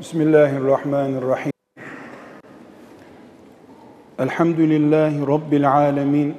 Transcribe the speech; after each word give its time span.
Bismillahirrahmanirrahim. 0.00 1.52
Elhamdülillahi 4.18 5.26
Rabbil 5.26 5.72
alemin. 5.72 6.34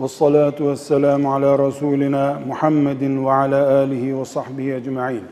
Ve 0.00 0.08
salatu 0.08 0.70
ve 0.70 0.76
selamu 0.76 1.34
ala 1.34 1.66
Resulina 1.66 2.40
Muhammedin 2.46 3.24
ve 3.24 3.32
ala 3.32 3.78
alihi 3.78 4.18
ve 4.18 4.24
sahbihi 4.24 4.74
ecma'in. 4.74 5.24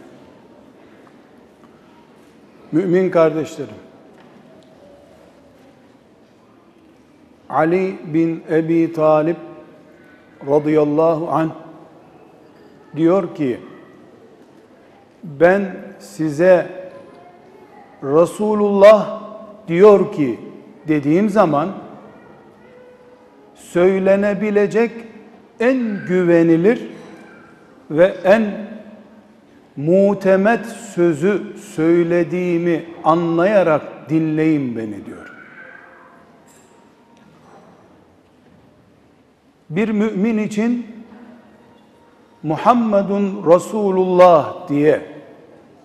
Mümin 2.73 3.11
kardeşlerim, 3.11 3.75
Ali 7.49 7.99
bin 8.05 8.45
Ebi 8.51 8.93
Talip 8.93 9.37
radıyallahu 10.47 11.31
anh 11.31 11.51
diyor 12.97 13.35
ki, 13.35 13.61
ben 15.25 15.77
size 15.99 16.84
Resulullah 18.05 19.21
diyor 19.69 20.13
ki 20.13 20.41
dediğim 20.89 21.31
zaman 21.31 21.69
söylenebilecek 23.55 24.91
en 25.61 26.07
güvenilir 26.09 26.91
ve 27.91 28.15
en 28.25 28.69
mutemet 29.77 30.67
sözü 30.67 31.43
söylediğimi 31.75 32.85
anlayarak 33.05 33.83
dinleyin 34.09 34.77
beni 34.77 35.07
diyor. 35.07 35.33
Bir 39.71 39.89
mümin 39.89 40.39
için 40.39 40.87
Muhammedun 42.43 43.45
Resulullah 43.55 44.69
diye 44.69 45.03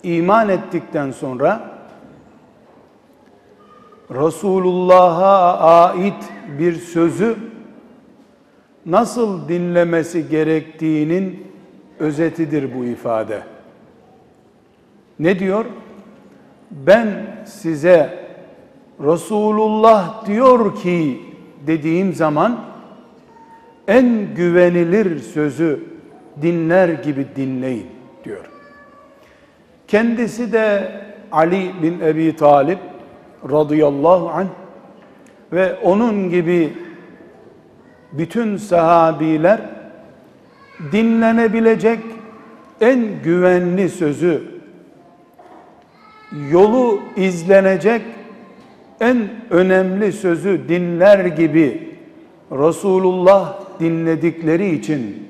iman 0.03 0.49
ettikten 0.49 1.11
sonra 1.11 1.68
Resulullah'a 4.11 5.59
ait 5.59 6.23
bir 6.59 6.73
sözü 6.73 7.35
nasıl 8.85 9.49
dinlemesi 9.49 10.29
gerektiğinin 10.29 11.47
özetidir 11.99 12.75
bu 12.75 12.85
ifade. 12.85 13.41
Ne 15.19 15.39
diyor? 15.39 15.65
Ben 16.71 17.07
size 17.45 18.19
Resulullah 19.03 20.25
diyor 20.25 20.75
ki 20.75 21.21
dediğim 21.67 22.13
zaman 22.13 22.59
en 23.87 24.35
güvenilir 24.35 25.19
sözü 25.19 25.83
dinler 26.41 26.89
gibi 26.89 27.27
dinleyin 27.35 27.87
diyor. 28.23 28.45
Kendisi 29.87 30.53
de 30.53 30.91
Ali 31.31 31.71
bin 31.83 31.99
Ebi 31.99 32.35
Talip 32.35 32.79
radıyallahu 33.49 34.29
anh 34.29 34.47
ve 35.53 35.75
onun 35.83 36.29
gibi 36.29 36.73
bütün 38.11 38.57
sahabiler 38.57 39.61
dinlenebilecek 40.91 41.99
en 42.81 43.23
güvenli 43.23 43.89
sözü 43.89 44.43
yolu 46.51 46.99
izlenecek 47.15 48.01
en 48.99 49.29
önemli 49.49 50.13
sözü 50.13 50.69
dinler 50.69 51.25
gibi 51.25 51.95
Resulullah 52.51 53.59
dinledikleri 53.79 54.69
için 54.75 55.29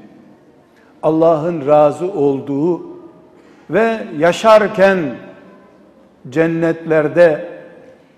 Allah'ın 1.04 1.68
razı 1.68 2.12
olduğu 2.12 2.82
ve 3.70 3.98
yaşarken 4.18 5.00
cennetlerde 6.30 7.49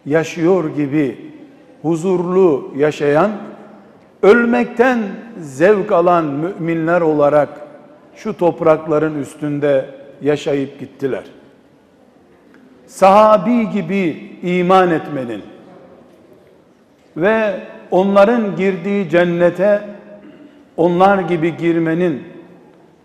yaşıyor 0.05 0.75
gibi 0.75 1.31
huzurlu 1.81 2.73
yaşayan, 2.77 3.31
ölmekten 4.21 4.99
zevk 5.39 5.91
alan 5.91 6.25
müminler 6.25 7.01
olarak 7.01 7.49
şu 8.15 8.37
toprakların 8.37 9.19
üstünde 9.21 9.85
yaşayıp 10.21 10.79
gittiler. 10.79 11.23
Sahabi 12.87 13.69
gibi 13.69 14.31
iman 14.43 14.91
etmenin 14.91 15.41
ve 17.17 17.59
onların 17.91 18.55
girdiği 18.55 19.09
cennete 19.09 19.81
onlar 20.77 21.19
gibi 21.19 21.57
girmenin 21.57 22.23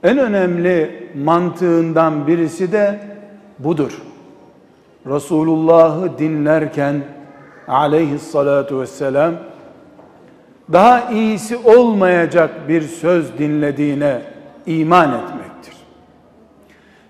en 0.02 0.18
önemli 0.18 1.08
mantığından 1.24 2.26
birisi 2.26 2.72
de 2.72 2.98
budur. 3.58 4.02
Resulullah'ı 5.06 6.18
dinlerken 6.18 7.02
aleyhissalatu 7.68 8.80
vesselam 8.80 9.34
daha 10.72 11.10
iyisi 11.10 11.56
olmayacak 11.56 12.68
bir 12.68 12.82
söz 12.82 13.38
dinlediğine 13.38 14.22
iman 14.66 15.08
etmektir. 15.08 15.74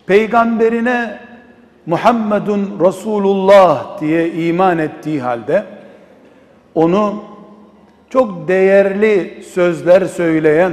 Peygamberine 0.06 1.18
Muhammedun 1.86 2.78
Resulullah 2.86 4.00
diye 4.00 4.32
iman 4.32 4.78
ettiği 4.78 5.20
halde 5.20 5.64
onu 6.74 7.24
çok 8.10 8.48
değerli 8.48 9.44
sözler 9.54 10.04
söyleyen 10.04 10.72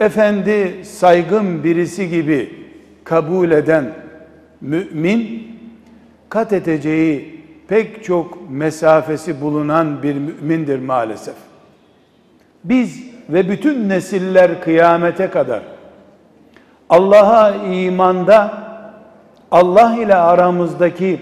efendi 0.00 0.84
saygın 0.84 1.64
birisi 1.64 2.08
gibi 2.08 2.68
kabul 3.04 3.50
eden 3.50 3.94
mümin 4.60 5.47
kat 6.28 6.52
edeceği 6.52 7.44
pek 7.68 8.04
çok 8.04 8.50
mesafesi 8.50 9.40
bulunan 9.40 10.02
bir 10.02 10.14
mümindir 10.14 10.78
maalesef. 10.78 11.34
Biz 12.64 13.02
ve 13.28 13.48
bütün 13.48 13.88
nesiller 13.88 14.60
kıyamete 14.60 15.30
kadar 15.30 15.62
Allah'a 16.88 17.54
imanda 17.54 18.68
Allah 19.50 19.96
ile 19.96 20.14
aramızdaki 20.14 21.20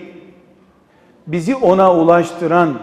bizi 1.27 1.57
ona 1.57 1.95
ulaştıran 1.95 2.75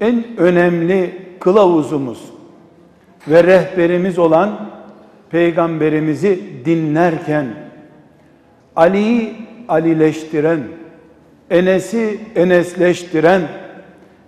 en 0.00 0.24
önemli 0.36 1.26
kılavuzumuz 1.40 2.24
ve 3.28 3.44
rehberimiz 3.44 4.18
olan 4.18 4.70
peygamberimizi 5.30 6.42
dinlerken 6.64 7.46
Ali'yi 8.76 9.36
alileştiren, 9.68 10.60
Enes'i 11.50 12.20
enesleştiren, 12.36 13.42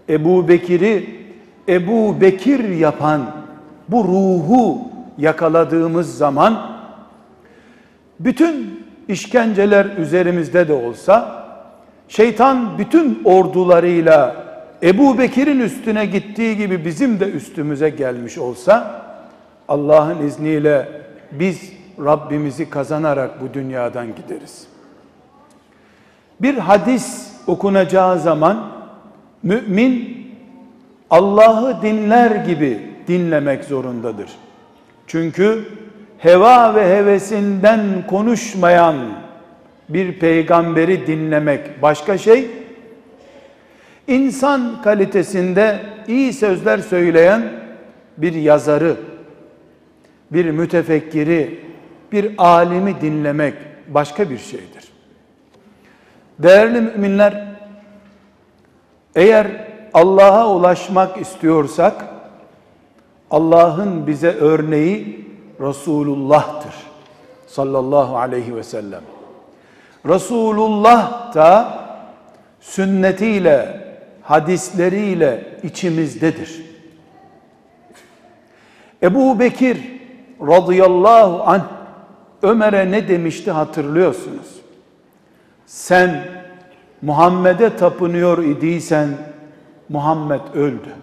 Ebu 0.08 0.48
Bekir'i 0.48 1.22
Ebu 1.68 2.20
Bekir 2.20 2.68
yapan 2.68 3.20
bu 3.88 4.04
ruhu 4.04 4.78
yakaladığımız 5.18 6.16
zaman 6.16 6.70
bütün 8.20 8.84
işkenceler 9.08 9.86
üzerimizde 9.98 10.68
de 10.68 10.72
olsa 10.72 11.44
şeytan 12.08 12.78
bütün 12.78 13.22
ordularıyla 13.24 14.36
Ebu 14.82 15.18
Bekir'in 15.18 15.60
üstüne 15.60 16.06
gittiği 16.06 16.56
gibi 16.56 16.84
bizim 16.84 17.20
de 17.20 17.30
üstümüze 17.30 17.90
gelmiş 17.90 18.38
olsa 18.38 19.02
Allah'ın 19.68 20.26
izniyle 20.26 20.88
biz 21.32 21.72
Rabbimizi 22.04 22.70
kazanarak 22.70 23.40
bu 23.40 23.54
dünyadan 23.54 24.06
gideriz. 24.06 24.71
Bir 26.42 26.54
hadis 26.54 27.28
okunacağı 27.46 28.18
zaman 28.18 28.72
mümin 29.42 30.22
Allah'ı 31.10 31.82
dinler 31.82 32.30
gibi 32.30 32.80
dinlemek 33.08 33.64
zorundadır. 33.64 34.30
Çünkü 35.06 35.64
heva 36.18 36.74
ve 36.74 36.96
hevesinden 36.96 37.80
konuşmayan 38.06 38.96
bir 39.88 40.18
peygamberi 40.18 41.06
dinlemek 41.06 41.82
başka 41.82 42.18
şey. 42.18 42.50
İnsan 44.08 44.82
kalitesinde 44.82 45.80
iyi 46.08 46.32
sözler 46.32 46.78
söyleyen 46.78 47.42
bir 48.16 48.32
yazarı, 48.32 48.96
bir 50.32 50.50
mütefekkiri, 50.50 51.60
bir 52.12 52.32
alimi 52.38 53.00
dinlemek 53.00 53.54
başka 53.88 54.30
bir 54.30 54.38
şeydir. 54.38 54.81
Değerli 56.38 56.80
müminler, 56.80 57.44
eğer 59.14 59.46
Allah'a 59.94 60.48
ulaşmak 60.54 61.20
istiyorsak, 61.20 62.04
Allah'ın 63.30 64.06
bize 64.06 64.30
örneği 64.30 65.28
Resulullah'tır. 65.60 66.74
Sallallahu 67.46 68.16
aleyhi 68.18 68.56
ve 68.56 68.62
sellem. 68.62 69.02
Resulullah 70.08 71.34
da 71.34 71.78
sünnetiyle, 72.60 73.86
hadisleriyle 74.22 75.58
içimizdedir. 75.62 76.62
Ebu 79.02 79.40
Bekir 79.40 79.78
radıyallahu 80.40 81.42
anh 81.42 81.62
Ömer'e 82.42 82.90
ne 82.90 83.08
demişti 83.08 83.50
hatırlıyorsunuz. 83.50 84.61
Sen 85.72 86.24
Muhammed'e 87.02 87.76
tapınıyor 87.76 88.38
idiysen 88.44 89.08
Muhammed 89.88 90.40
öldü. 90.54 90.94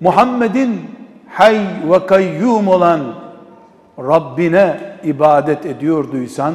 Muhammed'in 0.00 0.90
hay 1.28 1.66
ve 1.90 2.06
kayyum 2.06 2.68
olan 2.68 3.00
Rabbine 3.98 4.80
ibadet 5.04 5.66
ediyorduysan 5.66 6.54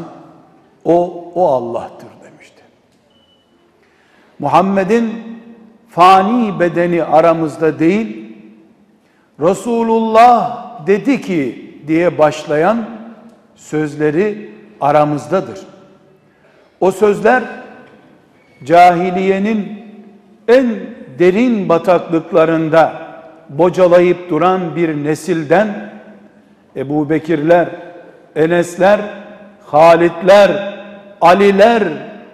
o 0.85 1.25
o 1.35 1.47
Allah'tır 1.47 2.09
demişti. 2.23 2.63
Muhammed'in 4.39 5.13
fani 5.89 6.59
bedeni 6.59 7.03
aramızda 7.03 7.79
değil 7.79 8.35
Resulullah 9.39 10.87
dedi 10.87 11.21
ki 11.21 11.73
diye 11.87 12.17
başlayan 12.17 12.85
sözleri 13.55 14.53
aramızdadır. 14.81 15.72
O 16.83 16.91
sözler 16.91 17.43
cahiliyenin 18.63 19.83
en 20.47 20.65
derin 21.19 21.69
bataklıklarında 21.69 22.93
bocalayıp 23.49 24.29
duran 24.29 24.75
bir 24.75 25.03
nesilden 25.03 25.91
Ebu 26.75 27.09
Bekirler, 27.09 27.67
Enesler, 28.35 28.99
Halitler, 29.65 30.73
Aliler 31.21 31.83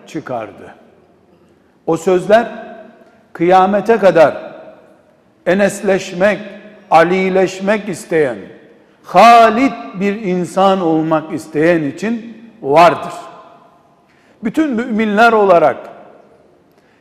çıkardı. 0.08 0.76
O 1.86 1.98
sözler 1.98 2.48
kıyamete 3.34 3.98
kadar 3.98 4.38
enesleşmek, 5.46 6.40
alileşmek 6.92 7.90
isteyen, 7.90 8.38
halit 9.04 9.74
bir 10.00 10.22
insan 10.22 10.82
olmak 10.82 11.34
isteyen 11.34 11.84
için 11.84 12.38
vardır. 12.62 13.29
Bütün 14.44 14.70
müminler 14.70 15.34
olarak 15.34 15.78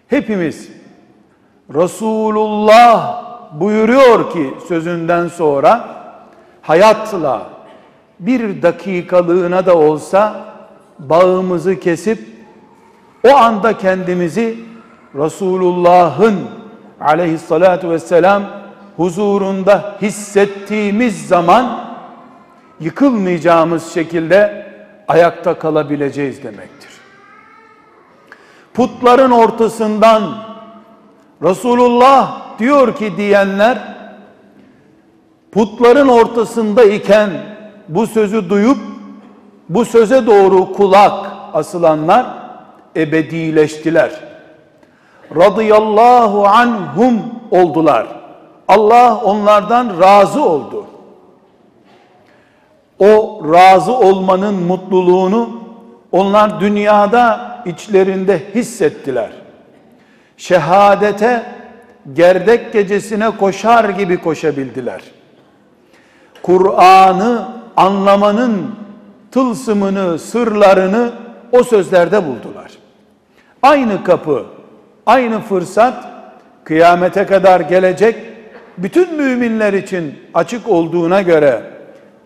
hepimiz 0.08 0.68
Resulullah 1.74 3.24
buyuruyor 3.60 4.32
ki 4.32 4.54
sözünden 4.68 5.28
sonra 5.28 5.88
hayatla 6.62 7.46
bir 8.20 8.62
dakikalığına 8.62 9.66
da 9.66 9.76
olsa 9.76 10.44
bağımızı 10.98 11.80
kesip 11.80 12.18
o 13.24 13.36
anda 13.36 13.78
kendimizi 13.78 14.58
Resulullah'ın 15.14 16.38
aleyhissalatu 17.00 17.90
vesselam 17.90 18.42
huzurunda 18.96 19.96
hissettiğimiz 20.02 21.28
zaman 21.28 21.88
yıkılmayacağımız 22.80 23.92
şekilde 23.92 24.66
ayakta 25.08 25.58
kalabileceğiz 25.58 26.42
demektir. 26.42 26.87
Putların 28.78 29.30
ortasından 29.30 30.22
Resulullah 31.42 32.40
diyor 32.58 32.96
ki 32.96 33.16
diyenler 33.16 33.78
putların 35.52 36.08
ortasında 36.08 36.84
iken 36.84 37.30
bu 37.88 38.06
sözü 38.06 38.50
duyup 38.50 38.78
bu 39.68 39.84
söze 39.84 40.26
doğru 40.26 40.72
kulak 40.72 41.26
asılanlar 41.54 42.26
ebedileştiler. 42.96 44.10
Radıyallahu 45.36 46.46
anhum 46.46 47.20
oldular. 47.50 48.06
Allah 48.68 49.20
onlardan 49.24 50.00
razı 50.00 50.44
oldu. 50.44 50.86
O 52.98 53.40
razı 53.52 53.92
olmanın 53.92 54.54
mutluluğunu 54.54 55.48
onlar 56.12 56.60
dünyada 56.60 57.47
içlerinde 57.68 58.42
hissettiler. 58.54 59.30
Şehadete 60.36 61.42
gerdek 62.12 62.72
gecesine 62.72 63.30
koşar 63.30 63.88
gibi 63.88 64.16
koşabildiler. 64.16 65.02
Kur'an'ı 66.42 67.48
anlamanın 67.76 68.74
tılsımını, 69.30 70.18
sırlarını 70.18 71.12
o 71.52 71.64
sözlerde 71.64 72.26
buldular. 72.26 72.70
Aynı 73.62 74.04
kapı, 74.04 74.44
aynı 75.06 75.40
fırsat 75.40 76.04
kıyamete 76.64 77.26
kadar 77.26 77.60
gelecek 77.60 78.16
bütün 78.78 79.14
müminler 79.14 79.72
için 79.72 80.14
açık 80.34 80.68
olduğuna 80.68 81.22
göre 81.22 81.62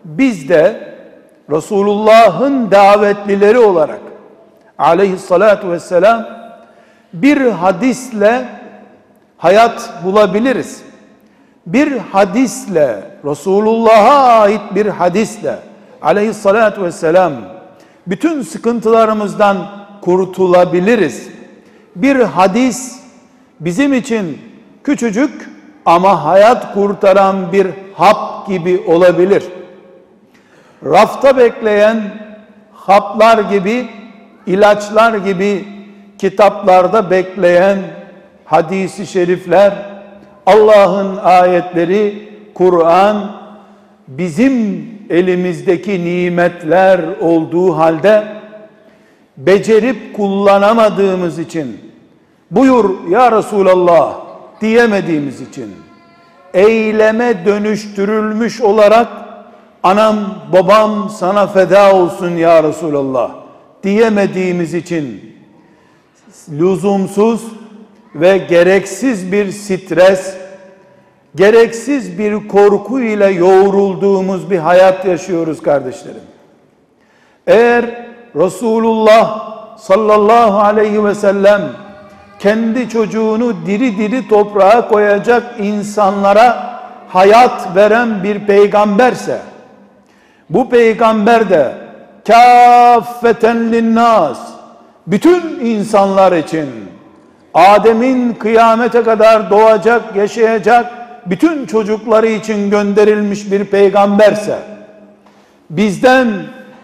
biz 0.05 0.49
de 0.49 0.93
Resulullah'ın 1.51 2.71
davetlileri 2.71 3.59
olarak 3.59 3.99
aleyhissalatu 4.77 5.71
vesselam 5.71 6.25
bir 7.13 7.41
hadisle 7.51 8.45
hayat 9.37 9.89
bulabiliriz. 10.03 10.81
Bir 11.65 11.97
hadisle 11.97 13.03
Resulullah'a 13.25 14.39
ait 14.41 14.61
bir 14.75 14.85
hadisle 14.85 15.59
aleyhissalatu 16.01 16.83
vesselam 16.83 17.33
bütün 18.07 18.41
sıkıntılarımızdan 18.41 19.57
kurtulabiliriz. 20.01 21.29
Bir 21.95 22.15
hadis 22.15 22.99
bizim 23.59 23.93
için 23.93 24.41
küçücük 24.83 25.49
ama 25.85 26.25
hayat 26.25 26.73
kurtaran 26.73 27.51
bir 27.51 27.67
hap 27.95 28.47
gibi 28.47 28.83
olabilir. 28.87 29.43
Rafta 30.85 31.37
bekleyen 31.37 32.01
haplar 32.73 33.37
gibi, 33.37 33.89
ilaçlar 34.47 35.13
gibi 35.13 35.65
kitaplarda 36.17 37.11
bekleyen 37.11 37.79
hadisi 38.45 39.07
şerifler, 39.07 39.73
Allah'ın 40.45 41.17
ayetleri, 41.17 42.29
Kur'an 42.53 43.31
bizim 44.07 44.85
elimizdeki 45.09 46.05
nimetler 46.05 46.99
olduğu 47.21 47.77
halde 47.77 48.23
becerip 49.37 50.15
kullanamadığımız 50.15 51.39
için 51.39 51.79
buyur 52.51 53.09
ya 53.09 53.31
Resulallah 53.31 54.13
diyemediğimiz 54.61 55.41
için 55.41 55.75
eyleme 56.53 57.45
dönüştürülmüş 57.45 58.61
olarak 58.61 59.07
anam 59.83 60.15
babam 60.53 61.09
sana 61.09 61.47
feda 61.47 61.95
olsun 61.95 62.31
ya 62.31 62.63
Resulallah 62.63 63.42
diyemediğimiz 63.83 64.73
için 64.73 65.35
lüzumsuz 66.49 67.41
ve 68.15 68.37
gereksiz 68.37 69.31
bir 69.31 69.51
stres, 69.51 70.35
gereksiz 71.35 72.19
bir 72.19 72.47
korku 72.47 73.01
ile 73.01 73.27
yoğrulduğumuz 73.27 74.51
bir 74.51 74.57
hayat 74.57 75.05
yaşıyoruz 75.05 75.61
kardeşlerim. 75.61 76.21
Eğer 77.47 78.05
Resulullah 78.35 79.53
sallallahu 79.77 80.59
aleyhi 80.59 81.05
ve 81.05 81.15
sellem 81.15 81.61
kendi 82.39 82.89
çocuğunu 82.89 83.65
diri 83.65 83.97
diri 83.97 84.27
toprağa 84.27 84.87
koyacak 84.87 85.43
insanlara 85.59 86.79
hayat 87.07 87.75
veren 87.75 88.23
bir 88.23 88.39
peygamberse 88.39 89.39
bu 90.49 90.69
peygamber 90.69 91.49
de 91.49 91.82
kâffeten 92.27 93.71
linnas. 93.71 94.39
Bütün 95.07 95.59
insanlar 95.59 96.31
için. 96.31 96.69
Adem'in 97.53 98.33
kıyamete 98.33 99.03
kadar 99.03 99.49
doğacak, 99.49 100.15
yaşayacak 100.15 100.91
bütün 101.25 101.65
çocukları 101.65 102.27
için 102.27 102.69
gönderilmiş 102.69 103.51
bir 103.51 103.65
peygamberse 103.65 104.59
bizden 105.69 106.27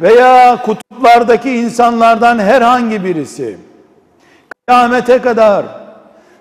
veya 0.01 0.57
kutuplardaki 0.61 1.51
insanlardan 1.51 2.39
herhangi 2.39 3.03
birisi 3.03 3.57
kıyamete 4.67 5.21
kadar 5.21 5.65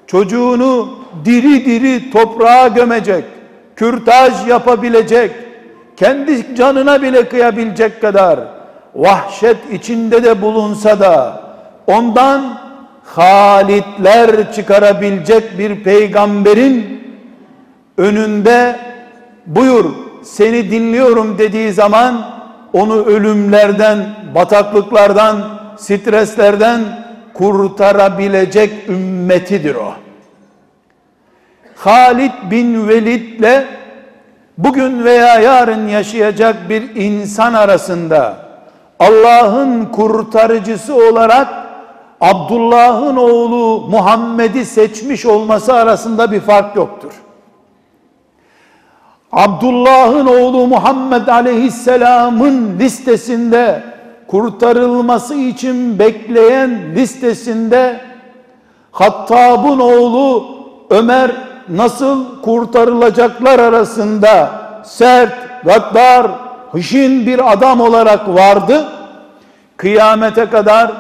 çocuğunu 0.07 0.99
diri 1.25 1.65
diri 1.65 2.11
toprağa 2.11 2.69
gömecek, 2.69 3.25
kürtaj 3.77 4.49
yapabilecek, 4.49 5.31
kendi 5.97 6.55
canına 6.57 7.03
bile 7.03 7.29
kıyabilecek 7.29 8.01
kadar 8.01 8.58
vahşet 8.99 9.57
içinde 9.73 10.25
de 10.25 10.43
bulunsa 10.43 11.01
da 11.01 11.43
ondan 11.87 12.59
halitler 13.05 14.53
çıkarabilecek 14.53 15.59
bir 15.59 15.83
peygamberin 15.85 17.03
önünde 17.99 18.77
buyur 19.47 19.85
seni 20.23 20.71
dinliyorum 20.71 21.39
dediği 21.39 21.73
zaman 21.73 22.27
onu 22.73 23.05
ölümlerden, 23.05 24.07
bataklıklardan, 24.35 25.37
streslerden 25.77 26.81
kurtarabilecek 27.35 28.89
ümmetidir 28.89 29.75
o. 29.75 29.95
Halid 31.77 32.33
bin 32.51 32.89
Velid'le 32.89 33.65
bugün 34.59 35.05
veya 35.05 35.41
yarın 35.41 35.89
yaşayacak 35.89 36.69
bir 36.69 36.95
insan 36.95 37.55
arasında 37.55 38.48
Allah'ın 38.99 39.85
kurtarıcısı 39.85 40.95
olarak 40.95 41.49
Abdullah'ın 42.21 43.17
oğlu 43.17 43.89
Muhammed'i 43.91 44.65
seçmiş 44.65 45.27
olması 45.27 45.75
arasında 45.75 46.33
bir 46.33 46.41
fark 46.41 46.77
yoktur. 46.77 47.13
Abdullah'ın 49.33 50.27
oğlu 50.27 50.67
Muhammed 50.67 51.27
Aleyhisselam'ın 51.27 52.79
listesinde 52.79 53.83
kurtarılması 54.27 55.35
için 55.35 55.99
bekleyen 55.99 56.95
listesinde 56.95 58.01
Hattab'ın 58.93 59.79
oğlu 59.79 60.45
Ömer 60.91 61.31
nasıl 61.69 62.43
kurtarılacaklar 62.43 63.59
arasında 63.59 64.51
sert, 64.85 65.65
gaddar, 65.65 66.27
hışin 66.73 67.27
bir 67.27 67.53
adam 67.53 67.81
olarak 67.81 68.29
vardı. 68.29 68.89
Kıyamete 69.77 70.47
kadar 70.47 70.93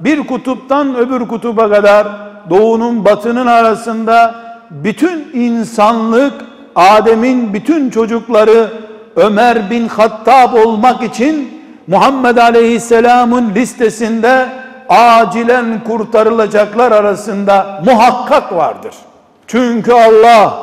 bir 0.00 0.26
kutuptan 0.26 0.96
öbür 0.96 1.28
kutuba 1.28 1.70
kadar 1.70 2.06
doğunun 2.50 3.04
batının 3.04 3.46
arasında 3.46 4.34
bütün 4.70 5.28
insanlık 5.32 6.32
Adem'in 6.74 7.54
bütün 7.54 7.90
çocukları 7.90 8.70
Ömer 9.16 9.70
bin 9.70 9.88
Hattab 9.88 10.54
olmak 10.54 11.02
için 11.02 11.62
Muhammed 11.86 12.36
Aleyhisselam'ın 12.36 13.54
listesinde 13.54 14.48
acilen 14.88 15.84
kurtarılacaklar 15.84 16.92
arasında 16.92 17.82
muhakkak 17.86 18.52
vardır. 18.52 18.94
Çünkü 19.46 19.92
Allah 19.92 20.54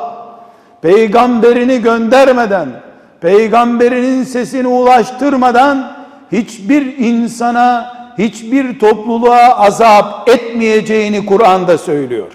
peygamberini 0.82 1.82
göndermeden, 1.82 2.68
peygamberinin 3.24 4.24
sesini 4.24 4.68
ulaştırmadan 4.68 5.92
hiçbir 6.32 6.98
insana, 6.98 7.94
hiçbir 8.18 8.80
topluluğa 8.80 9.58
azap 9.58 10.30
etmeyeceğini 10.30 11.26
Kur'an'da 11.26 11.78
söylüyor. 11.78 12.32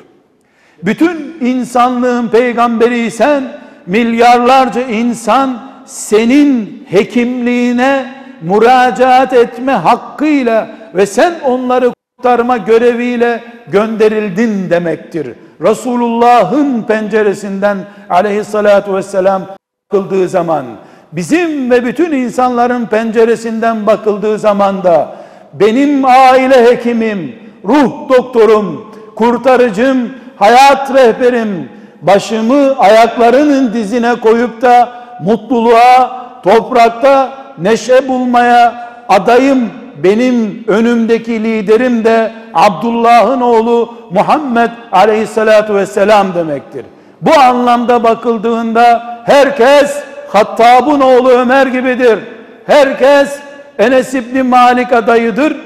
Bütün 0.82 1.36
insanlığın 1.40 2.28
peygamberi 2.28 3.10
sen, 3.10 3.44
milyarlarca 3.86 4.80
insan 4.82 5.58
senin 5.86 6.86
hekimliğine 6.90 8.14
müracaat 8.42 9.32
etme 9.32 9.72
hakkıyla 9.72 10.68
ve 10.94 11.06
sen 11.06 11.34
onları 11.44 11.92
kurtarma 12.16 12.56
göreviyle 12.56 13.42
gönderildin 13.72 14.70
demektir. 14.70 15.28
Resulullah'ın 15.62 16.82
penceresinden 16.82 17.78
aleyhissalatu 18.10 18.94
vesselam 18.96 19.58
bakıldığı 19.92 20.28
zaman 20.28 20.64
bizim 21.12 21.70
ve 21.70 21.84
bütün 21.84 22.12
insanların 22.12 22.86
penceresinden 22.86 23.86
bakıldığı 23.86 24.38
zaman 24.38 24.84
da 24.84 25.16
benim 25.52 26.04
aile 26.04 26.64
hekimim, 26.64 27.34
ruh 27.64 28.08
doktorum, 28.08 28.94
kurtarıcım, 29.16 29.98
hayat 30.36 30.94
rehberim, 30.94 31.68
başımı 32.02 32.78
ayaklarının 32.78 33.72
dizine 33.72 34.14
koyup 34.20 34.62
da 34.62 34.88
mutluluğa, 35.24 36.20
toprakta 36.42 37.30
neşe 37.58 38.08
bulmaya 38.08 38.88
adayım 39.08 39.70
benim 40.02 40.64
önümdeki 40.66 41.44
liderim 41.44 42.04
de 42.04 42.32
Abdullah'ın 42.54 43.40
oğlu 43.40 43.94
Muhammed 44.10 44.70
aleyhissalatu 44.92 45.74
vesselam 45.74 46.34
demektir. 46.34 46.84
Bu 47.20 47.40
anlamda 47.40 48.04
bakıldığında 48.04 49.17
herkes 49.28 50.02
Hattab'ın 50.28 51.00
oğlu 51.00 51.30
Ömer 51.30 51.66
gibidir. 51.66 52.18
Herkes 52.66 53.38
Enes 53.78 54.14
İbni 54.14 54.42
Malik 54.42 54.92
adayıdır. 54.92 55.56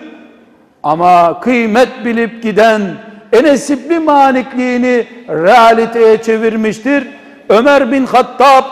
Ama 0.82 1.40
kıymet 1.40 1.88
bilip 2.04 2.42
giden 2.42 2.80
Enes 3.32 3.70
İbni 3.70 3.98
Malikliğini 3.98 5.06
realiteye 5.28 6.22
çevirmiştir. 6.22 7.08
Ömer 7.48 7.92
bin 7.92 8.06
Hattab 8.06 8.64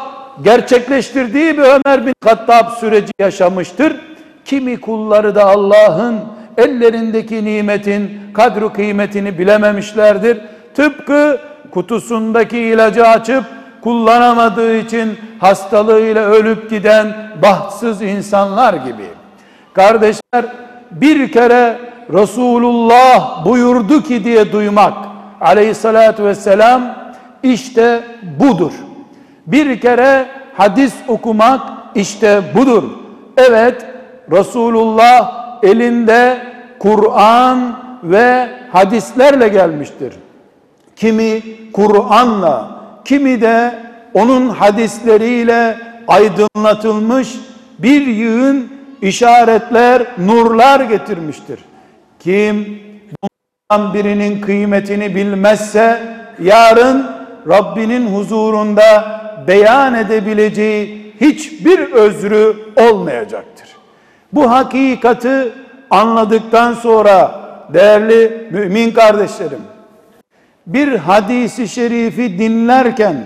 gerçekleştirdiği 0.44 1.58
bir 1.58 1.62
Ömer 1.62 2.06
bin 2.06 2.14
Hattab 2.24 2.70
süreci 2.70 3.12
yaşamıştır. 3.18 3.96
Kimi 4.44 4.80
kulları 4.80 5.34
da 5.34 5.44
Allah'ın 5.44 6.20
ellerindeki 6.56 7.44
nimetin 7.44 8.20
kadru 8.34 8.72
kıymetini 8.72 9.38
bilememişlerdir. 9.38 10.38
Tıpkı 10.74 11.40
kutusundaki 11.70 12.58
ilacı 12.58 13.06
açıp 13.06 13.44
kullanamadığı 13.82 14.76
için 14.76 15.18
hastalığıyla 15.38 16.22
ölüp 16.22 16.70
giden 16.70 17.14
bahtsız 17.42 18.02
insanlar 18.02 18.74
gibi. 18.74 19.06
Kardeşler 19.72 20.44
bir 20.90 21.32
kere 21.32 21.78
Resulullah 22.12 23.44
buyurdu 23.44 24.02
ki 24.02 24.24
diye 24.24 24.52
duymak 24.52 24.94
aleyhissalatü 25.40 26.24
vesselam 26.24 26.82
işte 27.42 28.00
budur. 28.40 28.72
Bir 29.46 29.80
kere 29.80 30.26
hadis 30.56 30.94
okumak 31.08 31.60
işte 31.94 32.42
budur. 32.54 32.82
Evet 33.36 33.86
Resulullah 34.30 35.40
elinde 35.62 36.38
Kur'an 36.78 37.80
ve 38.02 38.48
hadislerle 38.72 39.48
gelmiştir. 39.48 40.14
Kimi 40.96 41.42
Kur'an'la, 41.72 42.79
kimi 43.04 43.40
de 43.40 43.74
onun 44.14 44.48
hadisleriyle 44.48 45.76
aydınlatılmış 46.08 47.28
bir 47.78 48.06
yığın 48.06 48.72
işaretler, 49.02 50.06
nurlar 50.18 50.80
getirmiştir. 50.80 51.60
Kim 52.18 52.82
bundan 53.70 53.94
birinin 53.94 54.40
kıymetini 54.40 55.14
bilmezse 55.14 56.00
yarın 56.42 57.10
Rabbinin 57.48 58.06
huzurunda 58.06 59.20
beyan 59.48 59.94
edebileceği 59.94 61.14
hiçbir 61.20 61.78
özrü 61.92 62.56
olmayacaktır. 62.76 63.68
Bu 64.32 64.50
hakikati 64.50 65.52
anladıktan 65.90 66.74
sonra 66.74 67.40
değerli 67.72 68.48
mümin 68.50 68.90
kardeşlerim 68.90 69.60
bir 70.66 70.96
hadisi 70.96 71.68
şerifi 71.68 72.38
dinlerken 72.38 73.16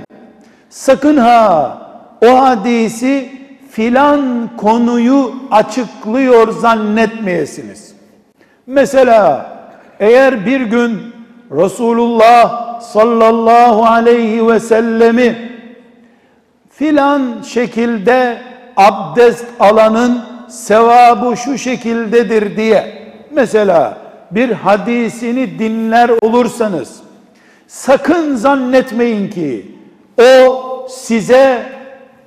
sakın 0.70 1.16
ha 1.16 1.78
o 2.26 2.40
hadisi 2.40 3.30
filan 3.70 4.50
konuyu 4.56 5.34
açıklıyor 5.50 6.52
zannetmeyesiniz. 6.52 7.94
Mesela 8.66 9.46
eğer 10.00 10.46
bir 10.46 10.60
gün 10.60 11.00
Resulullah 11.50 12.80
sallallahu 12.80 13.84
aleyhi 13.84 14.48
ve 14.48 14.60
sellemi 14.60 15.52
filan 16.70 17.42
şekilde 17.42 18.38
abdest 18.76 19.44
alanın 19.60 20.20
sevabı 20.48 21.36
şu 21.36 21.58
şekildedir 21.58 22.56
diye 22.56 23.02
mesela 23.30 23.98
bir 24.30 24.50
hadisini 24.50 25.58
dinler 25.58 26.10
olursanız 26.22 27.03
sakın 27.66 28.37
zannetmeyin 28.37 29.30
ki 29.30 29.76
o 30.23 30.87
size 30.88 31.73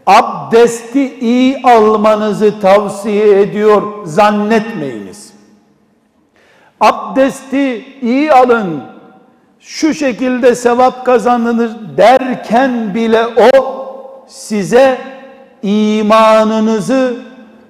abdesti 0.05 1.19
iyi 1.19 1.61
almanızı 1.63 2.59
tavsiye 2.59 3.41
ediyor 3.41 4.05
zannetmeyiniz. 4.05 5.33
Abdesti 6.81 7.85
iyi 8.01 8.33
alın, 8.33 8.83
şu 9.59 9.93
şekilde 9.93 10.55
sevap 10.55 11.05
kazanılır 11.05 11.71
derken 11.97 12.95
bile 12.95 13.25
o 13.25 13.77
size 14.27 14.97
imanınızı 15.63 17.15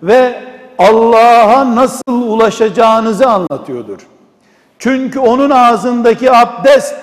ve 0.03 0.43
Allah'a 0.77 1.75
nasıl 1.75 2.21
ulaşacağınızı 2.21 3.29
anlatıyordur. 3.29 3.99
Çünkü 4.79 5.19
onun 5.19 5.49
ağzındaki 5.49 6.31
abdest 6.31 6.95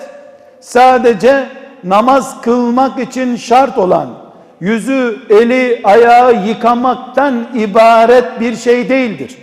sadece 0.65 1.45
namaz 1.83 2.41
kılmak 2.41 2.99
için 2.99 3.35
şart 3.35 3.77
olan 3.77 4.07
yüzü, 4.59 5.17
eli, 5.29 5.81
ayağı 5.83 6.47
yıkamaktan 6.47 7.47
ibaret 7.55 8.39
bir 8.39 8.55
şey 8.55 8.89
değildir. 8.89 9.35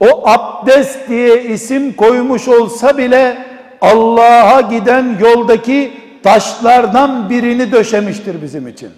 O 0.00 0.28
abdest 0.28 1.08
diye 1.08 1.42
isim 1.42 1.92
koymuş 1.92 2.48
olsa 2.48 2.98
bile 2.98 3.38
Allah'a 3.80 4.60
giden 4.60 5.16
yoldaki 5.20 5.92
taşlardan 6.22 7.30
birini 7.30 7.72
döşemiştir 7.72 8.42
bizim 8.42 8.68
için. 8.68 8.90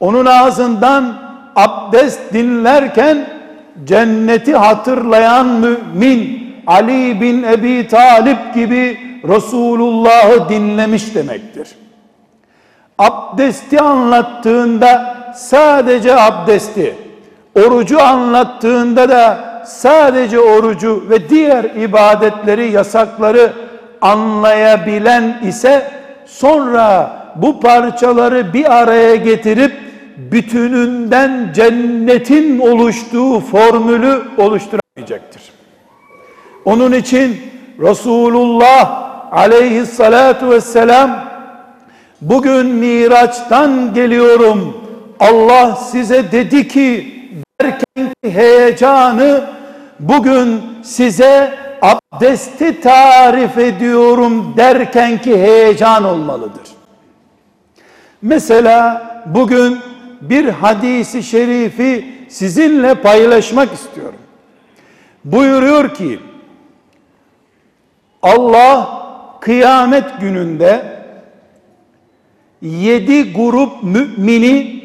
Onun 0.00 0.26
ağzından 0.26 1.14
abdest 1.56 2.20
dinlerken 2.32 3.28
cenneti 3.84 4.56
hatırlayan 4.56 5.46
mümin 5.46 6.42
Ali 6.66 7.20
bin 7.20 7.42
Ebi 7.42 7.88
Talip 7.88 8.54
gibi 8.54 9.11
Resulullah'ı 9.24 10.48
dinlemiş 10.48 11.14
demektir. 11.14 11.68
Abdesti 12.98 13.80
anlattığında 13.80 15.16
sadece 15.36 16.20
abdesti, 16.20 16.94
orucu 17.54 18.02
anlattığında 18.02 19.08
da 19.08 19.52
sadece 19.66 20.40
orucu 20.40 21.04
ve 21.10 21.28
diğer 21.28 21.64
ibadetleri, 21.64 22.70
yasakları 22.70 23.52
anlayabilen 24.00 25.40
ise 25.48 25.90
sonra 26.26 27.16
bu 27.36 27.60
parçaları 27.60 28.54
bir 28.54 28.80
araya 28.80 29.16
getirip 29.16 29.72
bütününden 30.16 31.52
cennetin 31.54 32.58
oluştuğu 32.58 33.40
formülü 33.40 34.22
oluşturamayacaktır. 34.38 35.42
Onun 36.64 36.92
için 36.92 37.36
Resulullah 37.80 39.11
aleyhissalatu 39.32 40.50
vesselam 40.50 41.24
bugün 42.20 42.66
Miraç'tan 42.66 43.94
geliyorum 43.94 44.76
Allah 45.20 45.76
size 45.76 46.32
dedi 46.32 46.68
ki 46.68 47.14
derken 47.60 48.12
heyecanı 48.24 49.44
bugün 50.00 50.62
size 50.82 51.54
abdesti 51.82 52.80
tarif 52.80 53.58
ediyorum 53.58 54.54
derken 54.56 55.18
ki 55.18 55.38
heyecan 55.38 56.04
olmalıdır. 56.04 56.62
Mesela 58.22 59.06
bugün 59.26 59.78
bir 60.20 60.48
hadisi 60.48 61.22
şerifi 61.22 62.06
sizinle 62.28 62.94
paylaşmak 62.94 63.72
istiyorum. 63.72 64.18
Buyuruyor 65.24 65.94
ki 65.94 66.20
Allah 68.22 69.01
kıyamet 69.42 70.20
gününde 70.20 70.82
yedi 72.62 73.32
grup 73.32 73.82
mümini 73.82 74.82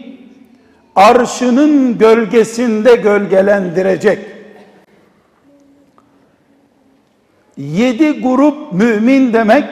arşının 0.96 1.98
gölgesinde 1.98 2.96
gölgelendirecek. 2.96 4.20
Yedi 7.58 8.22
grup 8.22 8.74
mümin 8.74 9.34
demek 9.34 9.66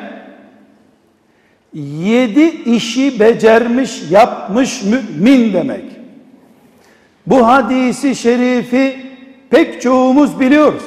yedi 2.03 2.45
işi 2.75 3.19
becermiş, 3.19 4.11
yapmış 4.11 4.83
mümin 4.83 5.53
demek. 5.53 5.85
Bu 7.27 7.47
hadisi 7.47 8.15
şerifi 8.15 8.97
pek 9.49 9.81
çoğumuz 9.81 10.39
biliyoruz. 10.39 10.83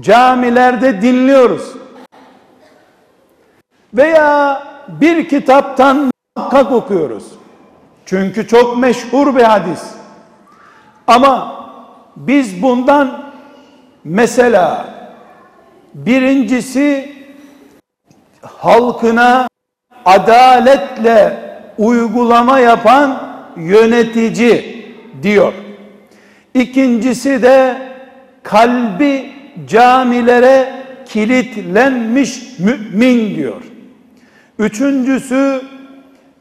Camilerde 0.00 1.02
dinliyoruz. 1.02 1.85
Veya 3.94 4.62
bir 4.88 5.28
kitaptan 5.28 6.10
muhakkak 6.36 6.72
okuyoruz. 6.72 7.24
Çünkü 8.06 8.48
çok 8.48 8.78
meşhur 8.78 9.36
bir 9.36 9.42
hadis. 9.42 9.82
Ama 11.06 11.64
biz 12.16 12.62
bundan 12.62 13.32
mesela 14.04 14.94
birincisi 15.94 17.12
halkına 18.42 19.48
adaletle 20.04 21.46
uygulama 21.78 22.58
yapan 22.58 23.22
yönetici 23.56 24.86
diyor. 25.22 25.52
İkincisi 26.54 27.42
de 27.42 27.76
kalbi 28.42 29.32
camilere 29.68 30.72
kilitlenmiş 31.08 32.58
mümin 32.58 33.34
diyor. 33.34 33.62
Üçüncüsü 34.58 35.60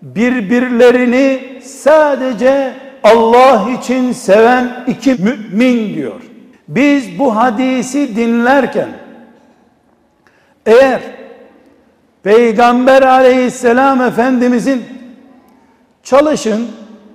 birbirlerini 0.01 1.39
sadece 1.63 2.73
Allah 3.03 3.69
için 3.79 4.11
seven 4.11 4.83
iki 4.87 5.13
mümin 5.13 5.95
diyor. 5.95 6.21
Biz 6.67 7.19
bu 7.19 7.35
hadisi 7.35 8.15
dinlerken 8.15 8.89
eğer 10.65 11.01
Peygamber 12.23 13.01
aleyhisselam 13.01 14.01
efendimizin 14.01 14.83
çalışın 16.03 16.67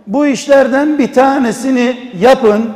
bu 0.06 0.26
işlerden 0.26 0.98
bir 0.98 1.12
tanesini 1.12 1.96
yapın 2.20 2.70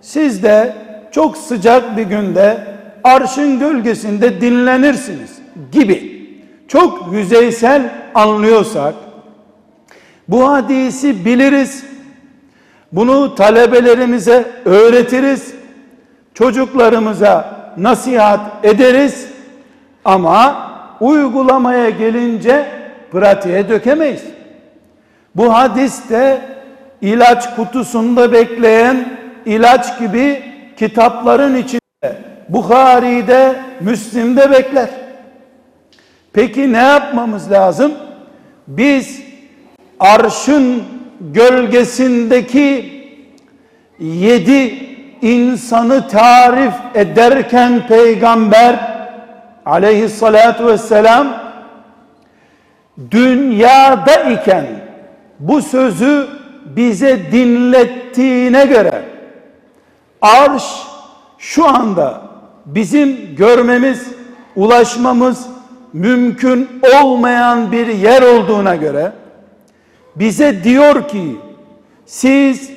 siz 0.00 0.42
de 0.42 0.74
çok 1.12 1.36
sıcak 1.36 1.96
bir 1.96 2.02
günde 2.02 2.58
arşın 3.04 3.58
gölgesinde 3.58 4.40
dinlenirsiniz 4.40 5.38
gibi 5.72 6.11
çok 6.72 7.12
yüzeysel 7.12 7.90
anlıyorsak 8.14 8.94
bu 10.28 10.48
hadisi 10.48 11.24
biliriz 11.24 11.84
bunu 12.92 13.34
talebelerimize 13.34 14.46
öğretiriz 14.64 15.54
çocuklarımıza 16.34 17.60
nasihat 17.76 18.40
ederiz 18.62 19.28
ama 20.04 20.70
uygulamaya 21.00 21.90
gelince 21.90 22.66
pratiğe 23.12 23.68
dökemeyiz. 23.68 24.22
Bu 25.34 25.54
hadiste 25.54 26.40
ilaç 27.00 27.56
kutusunda 27.56 28.32
bekleyen 28.32 29.18
ilaç 29.46 29.98
gibi 29.98 30.42
kitapların 30.76 31.56
içinde 31.56 32.16
Bukhari'de, 32.48 33.56
Müslim'de 33.80 34.50
bekler. 34.50 35.01
Peki 36.32 36.72
ne 36.72 36.82
yapmamız 36.82 37.50
lazım? 37.50 37.92
Biz 38.66 39.22
arşın 40.00 40.82
gölgesindeki 41.20 42.92
yedi 43.98 44.74
insanı 45.22 46.08
tarif 46.08 46.74
ederken 46.94 47.86
peygamber 47.86 48.76
aleyhissalatu 49.66 50.66
vesselam 50.66 51.28
dünyada 53.10 54.14
iken 54.14 54.66
bu 55.38 55.62
sözü 55.62 56.28
bize 56.64 57.32
dinlettiğine 57.32 58.64
göre 58.64 59.02
arş 60.22 60.64
şu 61.38 61.68
anda 61.68 62.22
bizim 62.66 63.36
görmemiz, 63.36 64.08
ulaşmamız 64.56 65.51
mümkün 65.92 66.68
olmayan 67.02 67.72
bir 67.72 67.86
yer 67.86 68.22
olduğuna 68.22 68.76
göre 68.76 69.12
bize 70.16 70.64
diyor 70.64 71.08
ki 71.08 71.36
siz 72.06 72.70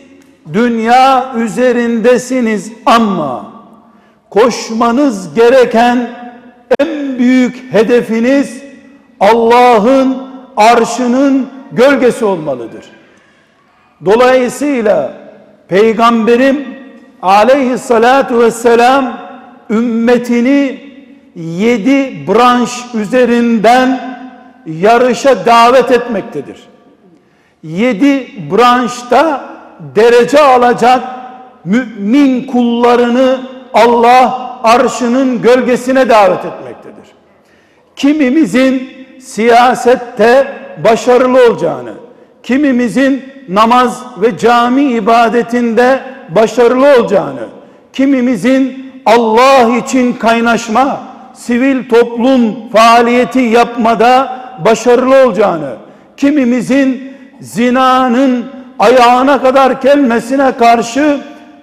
dünya 0.54 1.34
üzerindesiniz 1.38 2.72
ama 2.86 3.52
koşmanız 4.30 5.34
gereken 5.36 6.10
en 6.80 7.20
büyük 7.20 7.74
hedefiniz 7.74 8.62
Allah'ın 9.20 10.18
arşının 10.58 11.48
gölgesi 11.72 12.26
olmalıdır. 12.26 12.86
Dolayısıyla 14.06 15.14
peygamberim 15.68 16.66
aleyhissalatu 17.22 18.40
vesselam 18.40 19.18
ümmetini 19.70 20.85
yedi 21.36 22.28
branş 22.28 22.86
üzerinden 22.94 24.18
yarışa 24.66 25.46
davet 25.46 25.92
etmektedir. 25.92 26.60
Yedi 27.64 28.28
branşta 28.52 29.46
derece 29.96 30.42
alacak 30.42 31.04
mümin 31.66 32.48
kullarını 32.48 33.40
Allah 33.74 34.60
arşının 34.64 35.42
gölgesine 35.42 36.10
davet 36.10 36.46
etmektedir. 36.46 37.08
Kimimizin 37.96 38.90
siyasette 39.20 40.48
başarılı 40.84 41.48
olacağını, 41.50 41.94
kimimizin 42.44 43.24
namaz 43.50 44.04
ve 44.22 44.38
cami 44.38 44.84
ibadetinde 44.84 46.00
başarılı 46.30 47.00
olacağını, 47.00 47.48
kimimizin 47.94 48.92
Allah 49.06 49.78
için 49.78 50.14
kaynaşma, 50.14 51.15
sivil 51.36 51.90
toplum 51.90 52.70
faaliyeti 52.74 53.40
yapmada 53.40 54.40
başarılı 54.66 55.26
olacağını, 55.26 55.76
kimimizin 56.18 57.14
zinanın 57.42 58.46
ayağına 58.80 59.42
kadar 59.42 59.72
gelmesine 59.72 60.52
karşı 60.52 61.18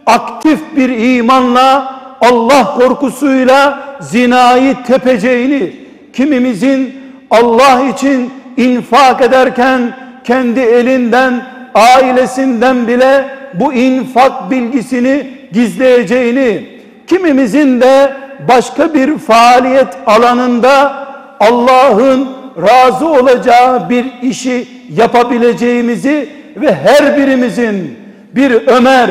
aktif 0.07 0.61
bir 0.77 1.17
imanla 1.17 2.03
Allah 2.21 2.75
korkusuyla 2.75 3.79
zinayı 4.01 4.77
tepeceğini, 4.87 5.73
kimimizin 6.13 6.95
Allah 7.31 7.83
için 7.95 8.31
infak 8.57 9.21
ederken 9.21 9.97
kendi 10.25 10.61
elinden, 10.61 11.43
ailesinden 11.75 12.89
bile 12.89 13.25
bu 13.55 13.73
infak 13.73 14.51
bilgisini 14.51 15.27
gizleyeceğini, 15.53 16.67
kimimizin 17.07 17.81
de 17.81 18.13
başka 18.49 18.95
bir 18.95 19.19
faaliyet 19.19 19.89
alanında 20.07 21.07
Allah'ın 21.41 22.29
razı 22.63 23.09
olacağı 23.09 23.91
bir 23.91 24.07
işi 24.23 24.69
yapabileceğimizi 24.97 26.29
ve 26.57 26.75
her 26.75 27.17
birimizin 27.17 27.99
bir 28.35 28.67
Ömer, 28.67 29.11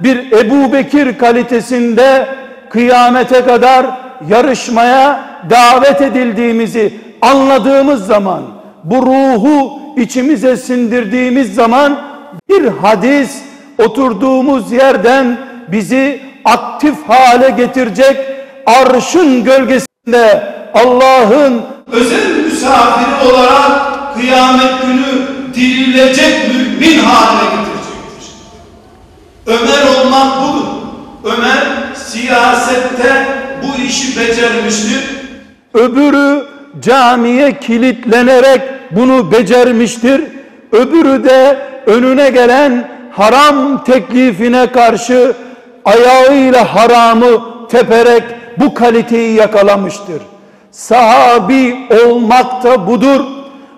bir 0.00 0.32
Ebu 0.32 0.72
Bekir 0.72 1.18
kalitesinde 1.18 2.26
kıyamete 2.70 3.44
kadar 3.44 3.86
yarışmaya 4.28 5.20
davet 5.50 6.00
edildiğimizi 6.00 6.94
anladığımız 7.22 8.06
zaman 8.06 8.42
bu 8.84 8.96
ruhu 9.06 9.80
içimize 9.96 10.56
sindirdiğimiz 10.56 11.54
zaman 11.54 11.98
bir 12.48 12.68
hadis 12.68 13.42
oturduğumuz 13.78 14.72
yerden 14.72 15.36
bizi 15.68 16.20
aktif 16.44 16.94
hale 17.08 17.50
getirecek 17.50 18.16
arşın 18.70 19.44
gölgesinde 19.44 20.54
Allah'ın 20.74 21.62
özel 21.92 22.44
misafiri 22.44 23.30
olarak 23.30 23.70
kıyamet 24.14 24.82
günü 24.82 25.26
dirilecek 25.54 26.48
mümin 26.48 26.98
haline 26.98 27.50
getirecektir. 27.50 28.32
Ömer 29.46 30.00
olmak 30.00 30.42
budur. 30.42 30.66
Ömer 31.24 31.66
siyasette 31.94 33.26
bu 33.62 33.82
işi 33.82 34.20
becermiştir. 34.20 35.04
Öbürü 35.74 36.46
camiye 36.82 37.58
kilitlenerek 37.58 38.60
bunu 38.90 39.32
becermiştir. 39.32 40.22
Öbürü 40.72 41.24
de 41.24 41.58
önüne 41.86 42.30
gelen 42.30 42.88
haram 43.12 43.84
teklifine 43.84 44.66
karşı 44.66 45.32
ayağıyla 45.84 46.74
haramı 46.74 47.40
teperek 47.68 48.22
bu 48.60 48.74
kaliteyi 48.74 49.36
yakalamıştır. 49.36 50.22
Sahabi 50.70 51.76
olmak 52.04 52.64
da 52.64 52.86
budur. 52.86 53.20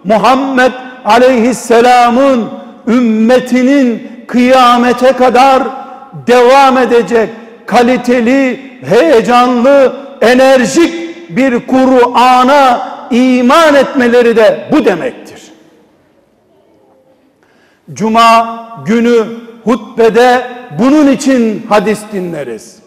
Muhammed 0.05 0.73
aleyhisselamın 1.05 2.51
ümmetinin 2.87 4.09
kıyamete 4.27 5.13
kadar 5.13 5.63
devam 6.27 6.79
edecek 6.79 7.31
kaliteli, 7.67 8.61
heyecanlı, 8.85 9.97
enerjik 10.21 10.93
bir 11.37 11.67
Kur'an'a 11.67 12.89
iman 13.11 13.75
etmeleri 13.75 14.37
de 14.37 14.69
bu 14.73 14.85
demektir. 14.85 15.43
Cuma 17.93 18.65
günü 18.87 19.25
hutbede 19.65 20.47
bunun 20.79 21.07
için 21.07 21.67
hadis 21.69 22.01
dinleriz. 22.13 22.82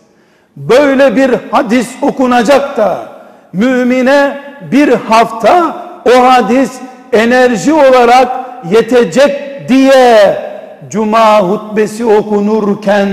Böyle 0.57 1.15
bir 1.15 1.35
hadis 1.51 1.89
okunacak 2.01 2.77
da 2.77 3.09
mümine 3.53 4.37
bir 4.71 4.93
hafta 4.93 5.75
o 6.05 6.23
hadis 6.23 6.71
enerji 7.13 7.73
olarak 7.73 8.45
yetecek 8.71 9.69
diye 9.69 10.37
cuma 10.89 11.39
hutbesi 11.39 12.05
okunurken 12.05 13.09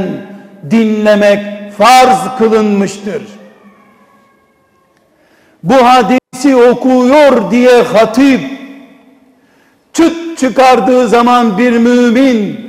dinlemek 0.71 1.73
farz 1.79 2.19
kılınmıştır. 2.39 3.23
Bu 5.63 5.75
hadisi 5.75 6.57
okuyor 6.57 7.51
diye 7.51 7.83
hatip 7.83 8.41
çıt 9.93 10.39
çıkardığı 10.39 11.09
zaman 11.09 11.59
bir 11.59 11.73
mümin 11.73 12.61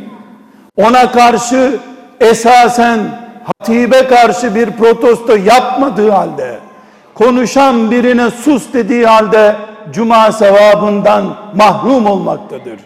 ona 0.78 1.12
karşı 1.12 1.80
esasen 2.20 3.00
hatibe 3.44 4.08
karşı 4.08 4.56
bir 4.56 4.72
protesto 4.72 5.36
yapmadığı 5.36 6.10
halde 6.10 6.60
konuşan 7.14 7.92
birine 7.92 8.30
sus 8.30 8.74
dediği 8.74 9.06
halde 9.06 9.56
cuma 9.94 10.32
sevabından 10.32 11.36
mahrum 11.56 12.06
olmaktadır. 12.06 12.80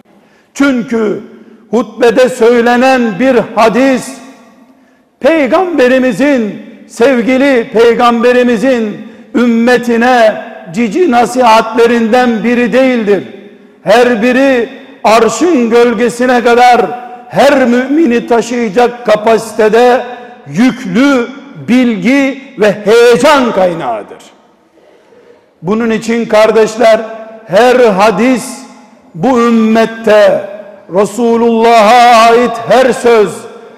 Çünkü 0.53 1.21
hutbede 1.71 2.29
söylenen 2.29 3.19
bir 3.19 3.35
hadis 3.55 4.17
peygamberimizin 5.19 6.61
sevgili 6.87 7.69
peygamberimizin 7.73 8.97
ümmetine 9.35 10.41
cici 10.73 11.11
nasihatlerinden 11.11 12.43
biri 12.43 12.73
değildir. 12.73 13.23
Her 13.83 14.21
biri 14.21 14.69
arşın 15.03 15.69
gölgesine 15.69 16.43
kadar 16.43 16.85
her 17.29 17.65
mümini 17.67 18.27
taşıyacak 18.27 19.05
kapasitede 19.05 20.01
yüklü 20.49 21.27
bilgi 21.67 22.41
ve 22.59 22.85
heyecan 22.85 23.51
kaynağıdır. 23.51 24.17
Bunun 25.61 25.89
için 25.89 26.25
kardeşler 26.25 27.01
her 27.47 27.75
hadis 27.75 28.57
bu 29.15 29.39
ümmette 29.41 30.49
Resulullah'a 30.93 32.29
ait 32.29 32.51
her 32.69 32.93
söz 32.93 33.29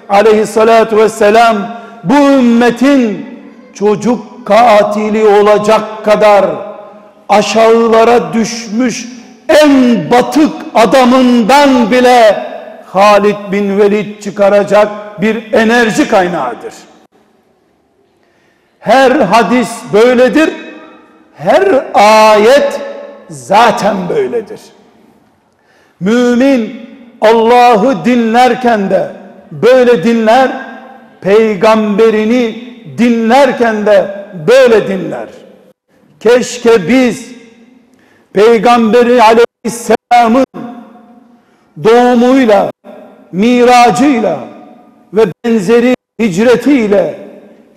aleyhissalatu 0.08 0.96
vesselam 0.96 1.56
bu 2.04 2.14
ümmetin 2.14 3.26
çocuk 3.74 4.46
katili 4.46 5.26
olacak 5.26 6.04
kadar 6.04 6.44
aşağılara 7.28 8.32
düşmüş 8.32 9.08
en 9.48 9.70
batık 10.10 10.52
adamından 10.74 11.90
bile 11.90 12.50
Halid 12.86 13.36
bin 13.52 13.78
Velid 13.78 14.22
çıkaracak 14.22 14.88
bir 15.20 15.52
enerji 15.52 16.08
kaynağıdır. 16.08 16.74
Her 18.78 19.10
hadis 19.10 19.70
böyledir. 19.92 20.50
Her 21.34 21.84
ayet 21.94 22.80
zaten 23.30 24.08
böyledir. 24.08 24.60
Mümin 26.00 26.90
Allah'ı 27.20 28.04
dinlerken 28.04 28.90
de 28.90 29.10
böyle 29.50 30.04
dinler, 30.04 30.50
peygamberini 31.20 32.64
dinlerken 32.98 33.86
de 33.86 34.26
böyle 34.48 34.88
dinler. 34.88 35.28
Keşke 36.20 36.88
biz 36.88 37.30
peygamberi 38.32 39.22
aleyhisselamın 39.22 40.46
doğumuyla, 41.84 42.70
miracıyla 43.32 44.38
ve 45.12 45.26
benzeri 45.44 45.94
hicretiyle 46.20 47.28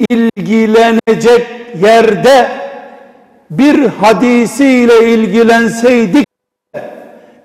ilgilenecek 0.09 1.47
yerde 1.81 2.51
bir 3.49 3.85
hadisiyle 3.87 5.09
ilgilenseydik 5.13 6.25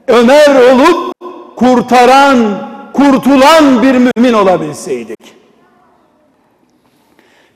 Ömer 0.08 0.72
olup 0.72 1.12
kurtaran, 1.56 2.68
kurtulan 2.92 3.82
bir 3.82 3.94
mümin 3.94 4.32
olabilseydik. 4.32 5.18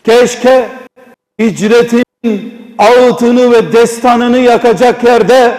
Keşke 0.04 0.68
hicretin 1.40 2.04
ağıtını 2.78 3.52
ve 3.52 3.72
destanını 3.72 4.38
yakacak 4.38 5.04
yerde 5.04 5.54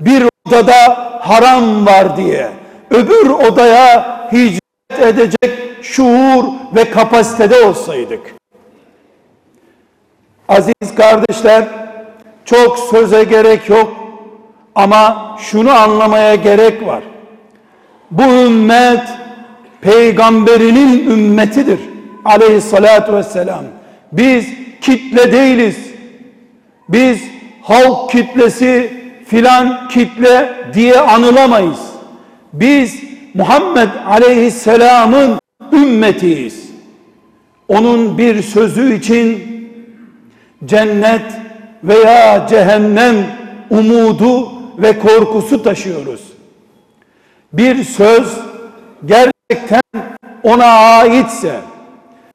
bir 0.00 0.24
odada 0.46 0.74
haram 1.20 1.86
var 1.86 2.16
diye 2.16 2.50
öbür 2.90 3.30
odaya 3.30 4.20
hicret 4.32 5.00
edecek 5.00 5.67
şuur 5.82 6.44
ve 6.76 6.90
kapasitede 6.90 7.60
olsaydık. 7.60 8.34
Aziz 10.48 10.94
kardeşler, 10.96 11.64
çok 12.44 12.78
söze 12.78 13.24
gerek 13.24 13.68
yok 13.68 13.92
ama 14.74 15.36
şunu 15.40 15.70
anlamaya 15.70 16.34
gerek 16.34 16.86
var. 16.86 17.02
Bu 18.10 18.22
ümmet 18.22 19.02
peygamberinin 19.80 21.10
ümmetidir. 21.10 21.80
Aleyhissalatu 22.24 23.16
vesselam. 23.16 23.64
Biz 24.12 24.46
kitle 24.80 25.32
değiliz. 25.32 25.76
Biz 26.88 27.22
halk 27.62 28.10
kitlesi 28.10 28.92
filan 29.26 29.88
kitle 29.88 30.54
diye 30.74 31.00
anılamayız. 31.00 31.80
Biz 32.52 33.02
Muhammed 33.34 33.88
Aleyhisselam'ın 34.06 35.38
ümmetiyiz. 35.72 36.68
Onun 37.68 38.18
bir 38.18 38.42
sözü 38.42 38.94
için 38.94 39.42
cennet 40.64 41.32
veya 41.84 42.46
cehennem 42.46 43.16
umudu 43.70 44.52
ve 44.78 44.98
korkusu 44.98 45.62
taşıyoruz. 45.62 46.20
Bir 47.52 47.84
söz 47.84 48.38
gerçekten 49.06 49.82
ona 50.42 50.66
aitse, 50.66 51.60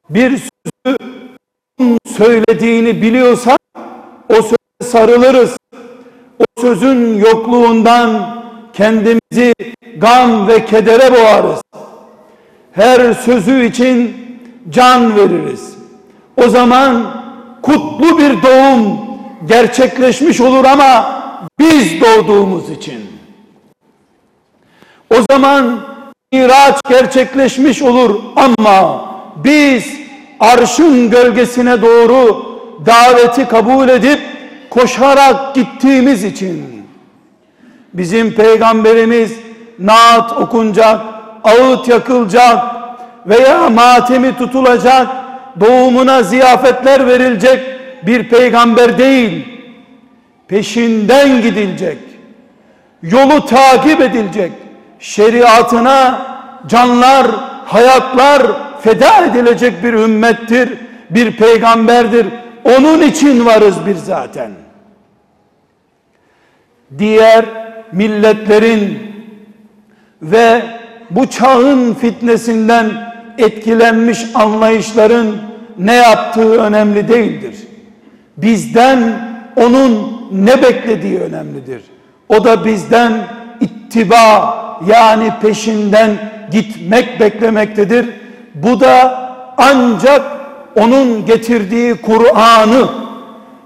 bir 0.09 0.29
sözü 0.85 0.97
söylediğini 2.17 3.01
biliyorsak 3.01 3.59
o 4.29 4.35
söze 4.35 4.91
sarılırız. 4.91 5.57
O 6.39 6.61
sözün 6.61 7.17
yokluğundan 7.17 8.35
kendimizi 8.73 9.53
gam 9.97 10.47
ve 10.47 10.65
kedere 10.65 11.11
boğarız. 11.11 11.61
Her 12.73 13.13
sözü 13.13 13.65
için 13.65 14.15
can 14.69 15.15
veririz. 15.15 15.73
O 16.37 16.49
zaman 16.49 17.23
kutlu 17.61 18.17
bir 18.17 18.43
doğum 18.43 18.99
gerçekleşmiş 19.45 20.41
olur 20.41 20.65
ama 20.65 21.23
biz 21.59 22.01
doğduğumuz 22.01 22.69
için. 22.69 22.99
O 25.09 25.15
zaman 25.31 25.79
miraç 26.31 26.79
gerçekleşmiş 26.89 27.81
olur 27.81 28.19
ama 28.35 29.05
biz 29.43 29.93
arşın 30.39 31.09
gölgesine 31.09 31.81
doğru 31.81 32.45
daveti 32.85 33.47
kabul 33.47 33.89
edip 33.89 34.19
koşarak 34.69 35.55
gittiğimiz 35.55 36.23
için 36.23 36.83
bizim 37.93 38.33
peygamberimiz 38.33 39.33
naat 39.79 40.31
okunacak, 40.31 41.01
ağıt 41.43 41.87
yakılacak 41.87 42.59
veya 43.25 43.69
matemi 43.69 44.37
tutulacak, 44.37 45.07
doğumuna 45.59 46.23
ziyafetler 46.23 47.07
verilecek 47.07 47.59
bir 48.05 48.29
peygamber 48.29 48.97
değil. 48.97 49.47
Peşinden 50.47 51.41
gidilecek. 51.41 51.97
Yolu 53.01 53.45
takip 53.45 54.01
edilecek. 54.01 54.51
Şeriatına 54.99 56.21
canlar, 56.67 57.27
hayatlar 57.65 58.41
feda 58.81 59.25
edilecek 59.25 59.83
bir 59.83 59.93
ümmettir, 59.93 60.69
bir 61.09 61.37
peygamberdir. 61.37 62.27
Onun 62.63 63.01
için 63.01 63.45
varız 63.45 63.75
biz 63.87 64.05
zaten. 64.05 64.51
Diğer 66.97 67.45
milletlerin 67.91 69.13
ve 70.21 70.61
bu 71.15 71.27
çağın 71.27 71.93
fitnesinden 71.93 72.91
etkilenmiş 73.37 74.19
anlayışların 74.33 75.35
ne 75.77 75.93
yaptığı 75.93 76.61
önemli 76.61 77.07
değildir. 77.07 77.55
Bizden 78.37 78.99
onun 79.55 80.21
ne 80.31 80.61
beklediği 80.61 81.19
önemlidir. 81.19 81.81
O 82.29 82.43
da 82.43 82.65
bizden 82.65 83.13
ittiba 83.61 84.57
yani 84.87 85.31
peşinden 85.41 86.11
gitmek 86.51 87.19
beklemektedir. 87.19 88.09
Bu 88.55 88.79
da 88.79 89.23
ancak 89.57 90.21
onun 90.75 91.25
getirdiği 91.25 91.95
Kur'an'ı, 91.95 92.87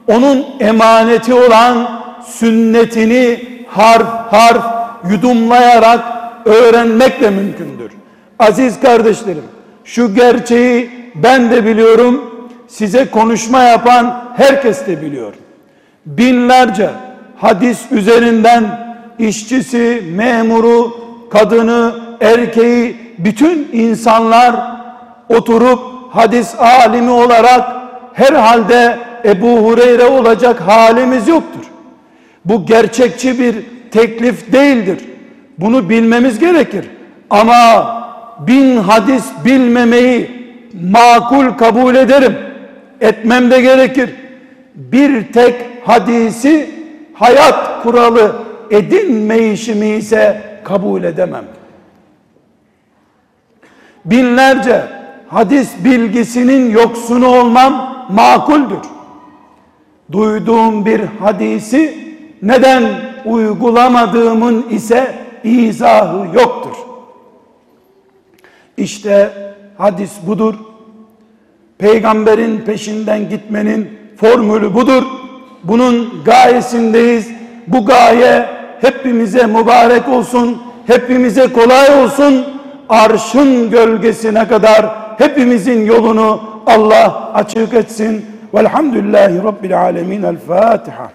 onun 0.07 0.45
emaneti 0.59 1.33
olan 1.33 1.89
sünnetini 2.25 3.39
harf 3.67 4.07
harf 4.31 4.63
yudumlayarak 5.09 6.16
öğrenmekle 6.47 7.29
mümkündür. 7.29 7.91
Aziz 8.39 8.79
kardeşlerim, 8.79 9.43
şu 9.83 10.15
gerçeği 10.15 10.89
ben 11.15 11.51
de 11.51 11.65
biliyorum, 11.65 12.21
size 12.67 13.05
konuşma 13.05 13.63
yapan 13.63 14.23
herkes 14.37 14.87
de 14.87 15.01
biliyor. 15.01 15.33
Binlerce 16.05 16.89
hadis 17.35 17.91
üzerinden 17.91 18.63
işçisi, 19.19 20.03
memuru, 20.15 20.97
kadını, 21.29 21.95
erkeği, 22.21 22.95
bütün 23.17 23.69
insanlar 23.73 24.55
oturup 25.29 25.79
hadis 26.11 26.55
alimi 26.59 27.11
olarak 27.11 27.71
herhalde 28.13 28.97
Ebu 29.25 29.57
Hureyre 29.57 30.05
olacak 30.05 30.61
halimiz 30.61 31.27
yoktur. 31.27 31.63
Bu 32.45 32.65
gerçekçi 32.65 33.39
bir 33.39 33.55
teklif 33.91 34.53
değildir. 34.53 34.97
Bunu 35.57 35.89
bilmemiz 35.89 36.39
gerekir. 36.39 36.85
Ama 37.29 37.97
bin 38.47 38.77
hadis 38.77 39.25
bilmemeyi 39.45 40.31
makul 40.91 41.57
kabul 41.57 41.95
ederim. 41.95 42.37
Etmem 43.01 43.51
de 43.51 43.61
gerekir. 43.61 44.09
Bir 44.75 45.33
tek 45.33 45.55
hadisi 45.85 46.69
hayat 47.13 47.83
kuralı 47.83 48.35
edinmeyişimi 48.71 49.87
ise 49.87 50.41
kabul 50.63 51.03
edemem. 51.03 51.45
Binlerce 54.05 54.83
hadis 55.27 55.69
bilgisinin 55.83 56.71
yoksunu 56.71 57.27
olmam 57.27 58.05
makuldür. 58.09 58.77
Duyduğum 60.11 60.85
bir 60.85 61.01
hadisi 61.19 61.97
neden 62.41 62.83
uygulamadığımın 63.25 64.65
ise 64.69 65.26
izahı 65.43 66.35
yoktur. 66.35 66.75
İşte 68.77 69.31
hadis 69.77 70.11
budur. 70.27 70.55
Peygamberin 71.77 72.59
peşinden 72.59 73.29
gitmenin 73.29 73.89
formülü 74.17 74.73
budur. 74.73 75.03
Bunun 75.63 76.23
gayesindeyiz. 76.25 77.27
Bu 77.67 77.85
gaye 77.85 78.45
hepimize 78.81 79.45
mübarek 79.45 80.09
olsun, 80.09 80.61
hepimize 80.87 81.53
kolay 81.53 82.03
olsun. 82.03 82.45
Arşın 82.89 83.69
gölgesine 83.69 84.47
kadar 84.47 84.95
hepimizin 85.17 85.85
yolunu 85.85 86.41
Allah 86.65 87.31
açık 87.33 87.73
etsin. 87.73 88.25
Velhamdülillahi 88.53 89.43
Rabbil 89.43 89.81
alemin. 89.81 90.23
El 90.23 90.37
Fatiha. 90.47 91.11